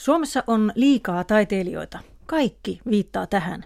Suomessa 0.00 0.44
on 0.46 0.72
liikaa 0.74 1.24
taiteilijoita. 1.24 1.98
Kaikki 2.26 2.80
viittaa 2.90 3.26
tähän. 3.26 3.64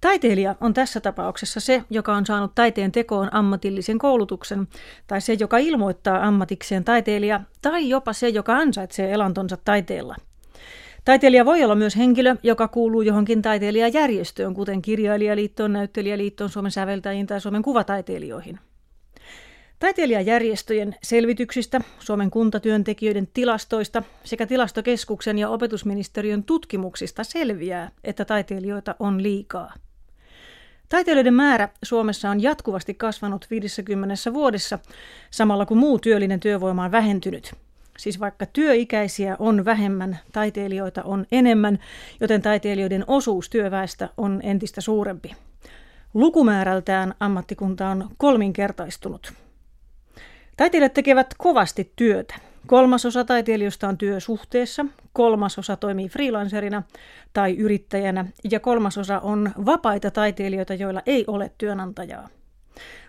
Taiteilija 0.00 0.54
on 0.60 0.74
tässä 0.74 1.00
tapauksessa 1.00 1.60
se, 1.60 1.84
joka 1.90 2.16
on 2.16 2.26
saanut 2.26 2.54
taiteen 2.54 2.92
tekoon 2.92 3.34
ammatillisen 3.34 3.98
koulutuksen, 3.98 4.68
tai 5.06 5.20
se, 5.20 5.36
joka 5.40 5.58
ilmoittaa 5.58 6.26
ammatikseen 6.26 6.84
taiteilija, 6.84 7.40
tai 7.62 7.88
jopa 7.88 8.12
se, 8.12 8.28
joka 8.28 8.56
ansaitsee 8.56 9.12
elantonsa 9.12 9.56
taiteella. 9.64 10.16
Taiteilija 11.04 11.44
voi 11.44 11.64
olla 11.64 11.74
myös 11.74 11.96
henkilö, 11.96 12.36
joka 12.42 12.68
kuuluu 12.68 13.02
johonkin 13.02 13.42
taiteilijajärjestöön, 13.42 14.54
kuten 14.54 14.82
kirjailijaliittoon, 14.82 15.72
näyttelijäliittoon, 15.72 16.50
Suomen 16.50 16.72
säveltäjiin 16.72 17.26
tai 17.26 17.40
Suomen 17.40 17.62
kuvataiteilijoihin. 17.62 18.60
Taiteilijajärjestöjen 19.78 20.96
selvityksistä, 21.02 21.80
Suomen 21.98 22.30
kuntatyöntekijöiden 22.30 23.28
tilastoista 23.34 24.02
sekä 24.24 24.46
tilastokeskuksen 24.46 25.38
ja 25.38 25.48
opetusministeriön 25.48 26.44
tutkimuksista 26.44 27.24
selviää, 27.24 27.90
että 28.04 28.24
taiteilijoita 28.24 28.94
on 28.98 29.22
liikaa. 29.22 29.74
Taiteilijoiden 30.88 31.34
määrä 31.34 31.68
Suomessa 31.82 32.30
on 32.30 32.42
jatkuvasti 32.42 32.94
kasvanut 32.94 33.46
50 33.50 34.14
vuodessa, 34.32 34.78
samalla 35.30 35.66
kun 35.66 35.78
muu 35.78 35.98
työllinen 35.98 36.40
työvoima 36.40 36.84
on 36.84 36.92
vähentynyt. 36.92 37.52
Siis 37.98 38.20
vaikka 38.20 38.46
työikäisiä 38.46 39.36
on 39.38 39.64
vähemmän, 39.64 40.18
taiteilijoita 40.32 41.02
on 41.02 41.26
enemmän, 41.32 41.78
joten 42.20 42.42
taiteilijoiden 42.42 43.04
osuus 43.06 43.50
työväestä 43.50 44.08
on 44.16 44.40
entistä 44.42 44.80
suurempi. 44.80 45.36
Lukumäärältään 46.14 47.14
ammattikunta 47.20 47.88
on 47.88 48.10
kolminkertaistunut. 48.16 49.32
Taiteilijat 50.58 50.94
tekevät 50.94 51.34
kovasti 51.38 51.92
työtä. 51.96 52.34
Kolmasosa 52.66 53.24
taiteilijoista 53.24 53.88
on 53.88 53.98
työsuhteessa, 53.98 54.86
kolmasosa 55.12 55.76
toimii 55.76 56.08
freelancerina 56.08 56.82
tai 57.32 57.56
yrittäjänä 57.56 58.24
ja 58.50 58.60
kolmasosa 58.60 59.20
on 59.20 59.50
vapaita 59.66 60.10
taiteilijoita, 60.10 60.74
joilla 60.74 61.02
ei 61.06 61.24
ole 61.26 61.50
työnantajaa. 61.58 62.28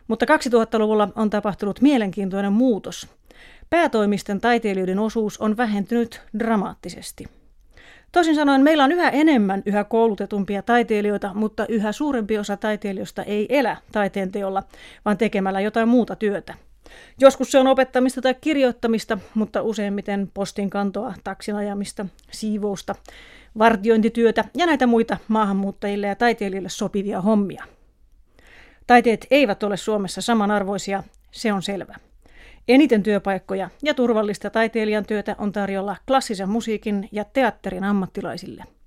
Mutta 0.07 0.25
2000-luvulla 0.25 1.09
on 1.15 1.29
tapahtunut 1.29 1.81
mielenkiintoinen 1.81 2.53
muutos. 2.53 3.07
Päätoimisten 3.69 4.41
taiteilijoiden 4.41 4.99
osuus 4.99 5.37
on 5.37 5.57
vähentynyt 5.57 6.21
dramaattisesti. 6.39 7.25
Toisin 8.11 8.35
sanoen 8.35 8.61
meillä 8.61 8.83
on 8.83 8.91
yhä 8.91 9.09
enemmän 9.09 9.63
yhä 9.65 9.83
koulutetumpia 9.83 10.61
taiteilijoita, 10.61 11.33
mutta 11.33 11.65
yhä 11.69 11.91
suurempi 11.91 12.37
osa 12.37 12.57
taiteilijoista 12.57 13.23
ei 13.23 13.45
elä 13.57 13.77
taiteen 13.91 14.31
teolla, 14.31 14.63
vaan 15.05 15.17
tekemällä 15.17 15.61
jotain 15.61 15.87
muuta 15.87 16.15
työtä– 16.15 16.53
Joskus 17.19 17.51
se 17.51 17.59
on 17.59 17.67
opettamista 17.67 18.21
tai 18.21 18.35
kirjoittamista, 18.41 19.17
mutta 19.33 19.61
useimmiten 19.61 20.31
postin 20.33 20.69
kantoa, 20.69 21.13
taksin 21.23 21.55
ajamista, 21.55 22.05
siivousta, 22.31 22.95
vartiointityötä 23.57 24.45
ja 24.57 24.65
näitä 24.65 24.87
muita 24.87 25.17
maahanmuuttajille 25.27 26.07
ja 26.07 26.15
taiteilijoille 26.15 26.69
sopivia 26.69 27.21
hommia. 27.21 27.63
Taiteet 28.87 29.27
eivät 29.31 29.63
ole 29.63 29.77
Suomessa 29.77 30.21
samanarvoisia, 30.21 31.03
se 31.31 31.53
on 31.53 31.61
selvä. 31.61 31.95
Eniten 32.67 33.03
työpaikkoja 33.03 33.69
ja 33.83 33.93
turvallista 33.93 34.49
taiteilijan 34.49 35.05
työtä 35.05 35.35
on 35.37 35.51
tarjolla 35.51 35.95
klassisen 36.07 36.49
musiikin 36.49 37.09
ja 37.11 37.23
teatterin 37.23 37.83
ammattilaisille– 37.83 38.63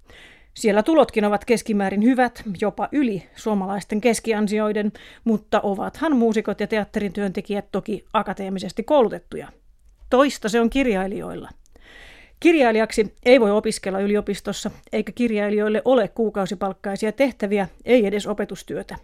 siellä 0.55 0.83
tulotkin 0.83 1.25
ovat 1.25 1.45
keskimäärin 1.45 2.03
hyvät, 2.03 2.43
jopa 2.61 2.89
yli 2.93 3.29
suomalaisten 3.37 4.01
keskiansioiden, 4.01 4.93
mutta 5.25 5.61
ovathan 5.61 6.17
muusikot 6.17 6.61
ja 6.61 6.67
teatterin 6.67 7.13
työntekijät 7.13 7.65
toki 7.73 8.05
akateemisesti 8.13 8.83
koulutettuja. 8.83 9.49
Toista 10.11 10.49
se 10.49 10.61
on 10.61 10.71
kirjailijoilla. 10.71 11.49
Kirjailijaksi 12.41 13.15
ei 13.25 13.41
voi 13.41 13.51
opiskella 13.51 14.01
yliopistossa, 14.01 14.71
eikä 14.93 15.13
kirjailijoille 15.13 15.83
ole 15.85 16.09
kuukausipalkkaisia 16.09 17.13
tehtäviä, 17.13 17.69
ei 17.85 18.07
edes 18.07 18.27
opetustyötä. 18.27 18.97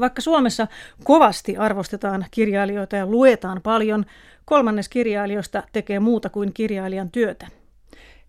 Vaikka 0.00 0.20
Suomessa 0.20 0.66
kovasti 1.04 1.56
arvostetaan 1.56 2.26
kirjailijoita 2.30 2.96
ja 2.96 3.06
luetaan 3.06 3.60
paljon, 3.62 4.04
kolmannes 4.44 4.88
kirjailijoista 4.88 5.62
tekee 5.72 6.00
muuta 6.00 6.28
kuin 6.28 6.52
kirjailijan 6.52 7.10
työtä. 7.10 7.46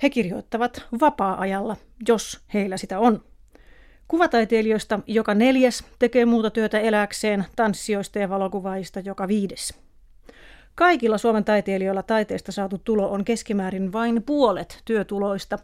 He 0.04 0.10
kirjoittavat 0.10 0.88
vapaa-ajalla, 1.02 1.78
jos 2.08 2.40
heillä 2.54 2.78
sitä 2.78 3.00
on. 3.00 3.24
Kuvataiteilijoista 4.08 5.00
joka 5.08 5.34
neljäs 5.34 5.84
tekee 6.00 6.26
muuta 6.26 6.50
työtä 6.50 6.80
eläkseen, 6.80 7.46
tanssijoista 7.56 8.20
ja 8.20 8.30
valokuvaajista 8.30 9.00
joka 9.00 9.28
viides. 9.28 9.80
Kaikilla 10.76 11.18
Suomen 11.18 11.46
taiteilijoilla 11.46 12.04
taiteesta 12.04 12.52
saatu 12.52 12.78
tulo 12.78 13.12
on 13.12 13.26
keskimäärin 13.26 13.94
vain 13.94 14.24
puolet 14.24 14.82
työtuloista, 14.86 15.60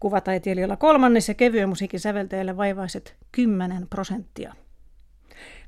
kuvataiteilijoilla 0.00 0.76
kolmannes 0.76 1.28
ja 1.28 1.34
kevyen 1.34 1.68
musiikin 1.68 2.00
säveltäjille 2.00 2.56
vaivaiset 2.56 3.16
10 3.32 3.86
prosenttia. 3.90 4.54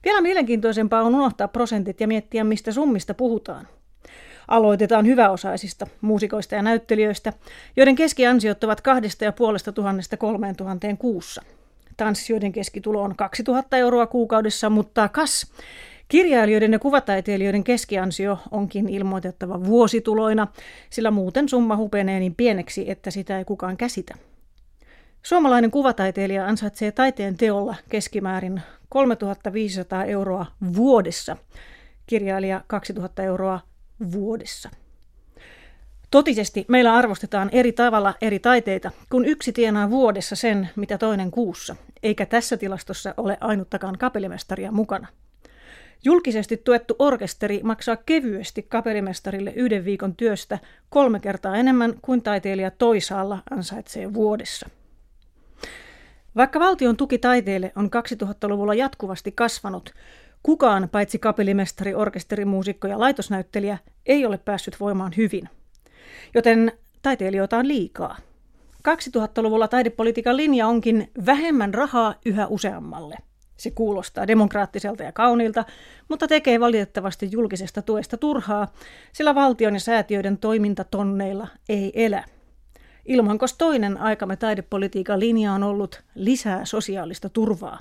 Vielä 0.04 0.20
mielenkiintoisempaa 0.20 1.02
on 1.02 1.14
unohtaa 1.14 1.48
prosentit 1.48 2.00
ja 2.00 2.08
miettiä, 2.08 2.44
mistä 2.44 2.72
summista 2.72 3.14
puhutaan– 3.14 3.68
Aloitetaan 4.50 5.06
hyväosaisista, 5.06 5.86
muusikoista 6.00 6.54
ja 6.54 6.62
näyttelijöistä, 6.62 7.32
joiden 7.76 7.94
keskiansiot 7.94 8.64
ovat 8.64 8.80
kahdesta 8.80 9.24
ja 9.24 9.32
puolesta 9.32 9.72
tuhannesta 9.72 10.16
kolmeen 10.16 10.56
tuhanteen 10.56 10.98
kuussa. 10.98 11.42
Tanssijoiden 11.96 12.52
keskitulo 12.52 13.02
on 13.02 13.16
2000 13.16 13.76
euroa 13.76 14.06
kuukaudessa, 14.06 14.70
mutta 14.70 15.08
kas, 15.08 15.52
Kirjailijoiden 16.08 16.72
ja 16.72 16.78
kuvataiteilijoiden 16.78 17.64
keskiansio 17.64 18.38
onkin 18.50 18.88
ilmoitettava 18.88 19.64
vuosituloina, 19.64 20.46
sillä 20.90 21.10
muuten 21.10 21.48
summa 21.48 21.76
hupenee 21.76 22.20
niin 22.20 22.34
pieneksi, 22.34 22.90
että 22.90 23.10
sitä 23.10 23.38
ei 23.38 23.44
kukaan 23.44 23.76
käsitä. 23.76 24.14
Suomalainen 25.22 25.70
kuvataiteilija 25.70 26.46
ansaitsee 26.46 26.92
taiteen 26.92 27.36
teolla 27.36 27.74
keskimäärin 27.88 28.62
3500 28.88 30.04
euroa 30.04 30.46
vuodessa, 30.76 31.36
kirjailija 32.06 32.60
2000 32.66 33.22
euroa 33.22 33.60
vuodessa. 34.12 34.70
Totisesti 36.10 36.64
meillä 36.68 36.94
arvostetaan 36.94 37.50
eri 37.52 37.72
tavalla 37.72 38.14
eri 38.20 38.38
taiteita, 38.38 38.90
kun 39.10 39.24
yksi 39.24 39.52
tienaa 39.52 39.90
vuodessa 39.90 40.36
sen, 40.36 40.70
mitä 40.76 40.98
toinen 40.98 41.30
kuussa, 41.30 41.76
eikä 42.02 42.26
tässä 42.26 42.56
tilastossa 42.56 43.14
ole 43.16 43.38
ainuttakaan 43.40 43.98
kapellimestaria 43.98 44.72
mukana. 44.72 45.06
Julkisesti 46.04 46.56
tuettu 46.56 46.96
orkesteri 46.98 47.60
maksaa 47.62 47.96
kevyesti 47.96 48.62
kapellimestarille 48.62 49.52
yhden 49.56 49.84
viikon 49.84 50.16
työstä 50.16 50.58
kolme 50.88 51.20
kertaa 51.20 51.56
enemmän 51.56 51.94
kuin 52.02 52.22
taiteilija 52.22 52.70
toisaalla 52.70 53.42
ansaitsee 53.50 54.14
vuodessa. 54.14 54.70
Vaikka 56.36 56.60
valtion 56.60 56.96
tuki 56.96 57.18
taiteelle 57.18 57.72
on 57.76 57.90
2000-luvulla 58.22 58.74
jatkuvasti 58.74 59.32
kasvanut, 59.32 59.94
Kukaan, 60.42 60.88
paitsi 60.92 61.18
kapellimestari, 61.18 61.94
orkesterimuusikko 61.94 62.88
ja 62.88 63.00
laitosnäyttelijä, 63.00 63.78
ei 64.06 64.26
ole 64.26 64.38
päässyt 64.38 64.80
voimaan 64.80 65.12
hyvin. 65.16 65.48
Joten 66.34 66.72
taiteilijoita 67.02 67.58
on 67.58 67.68
liikaa. 67.68 68.16
2000-luvulla 68.88 69.68
taidepolitiikan 69.68 70.36
linja 70.36 70.66
onkin 70.66 71.10
vähemmän 71.26 71.74
rahaa 71.74 72.14
yhä 72.26 72.46
useammalle. 72.46 73.16
Se 73.56 73.70
kuulostaa 73.70 74.26
demokraattiselta 74.26 75.02
ja 75.02 75.12
kauniilta, 75.12 75.64
mutta 76.08 76.28
tekee 76.28 76.60
valitettavasti 76.60 77.28
julkisesta 77.32 77.82
tuesta 77.82 78.16
turhaa, 78.16 78.72
sillä 79.12 79.34
valtion 79.34 79.74
ja 79.74 79.80
säätiöiden 79.80 80.38
toimintatonneilla 80.38 81.48
ei 81.68 81.92
elä. 81.94 82.24
Ilmankos 83.06 83.54
toinen 83.54 83.98
aikamme 83.98 84.36
taidepolitiikan 84.36 85.20
linja 85.20 85.52
on 85.52 85.62
ollut 85.62 86.02
lisää 86.14 86.64
sosiaalista 86.64 87.28
turvaa. 87.28 87.78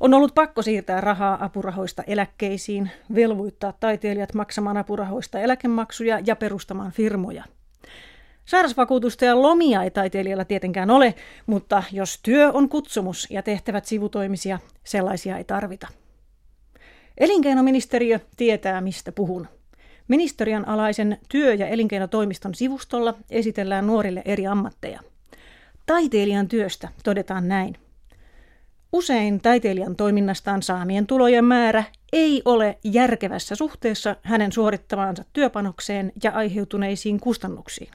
On 0.00 0.14
ollut 0.14 0.34
pakko 0.34 0.62
siirtää 0.62 1.00
rahaa 1.00 1.44
apurahoista 1.44 2.02
eläkkeisiin, 2.06 2.90
velvoittaa 3.14 3.72
taiteilijat 3.72 4.34
maksamaan 4.34 4.76
apurahoista 4.76 5.40
eläkemaksuja 5.40 6.20
ja 6.26 6.36
perustamaan 6.36 6.92
firmoja. 6.92 7.44
Sairausvakuutusta 8.44 9.24
ja 9.24 9.42
lomia 9.42 9.82
ei 9.82 9.90
taiteilijalla 9.90 10.44
tietenkään 10.44 10.90
ole, 10.90 11.14
mutta 11.46 11.82
jos 11.92 12.20
työ 12.22 12.52
on 12.52 12.68
kutsumus 12.68 13.26
ja 13.30 13.42
tehtävät 13.42 13.84
sivutoimisia, 13.84 14.58
sellaisia 14.84 15.38
ei 15.38 15.44
tarvita. 15.44 15.88
Elinkeinoministeriö 17.18 18.20
tietää, 18.36 18.80
mistä 18.80 19.12
puhun. 19.12 19.48
Ministeriön 20.08 20.68
alaisen 20.68 21.18
työ- 21.28 21.54
ja 21.54 21.68
elinkeinotoimiston 21.68 22.54
sivustolla 22.54 23.14
esitellään 23.30 23.86
nuorille 23.86 24.22
eri 24.24 24.46
ammatteja. 24.46 25.00
Taiteilijan 25.86 26.48
työstä 26.48 26.88
todetaan 27.04 27.48
näin. 27.48 27.76
Usein 28.96 29.40
taiteilijan 29.40 29.96
toiminnastaan 29.96 30.62
saamien 30.62 31.06
tulojen 31.06 31.44
määrä 31.44 31.84
ei 32.12 32.42
ole 32.44 32.78
järkevässä 32.84 33.54
suhteessa 33.54 34.16
hänen 34.22 34.52
suorittamaansa 34.52 35.24
työpanokseen 35.32 36.12
ja 36.22 36.30
aiheutuneisiin 36.30 37.20
kustannuksiin. 37.20 37.90